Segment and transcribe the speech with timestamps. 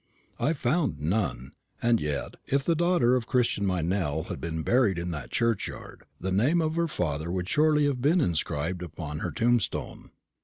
[0.39, 5.11] I found none; and yet, if the daughter of Christian Meynell had been buried in
[5.11, 10.09] that churchyard, the name of her father would surely have been inscribed upon her tombstone.